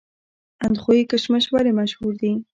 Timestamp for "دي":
2.21-2.31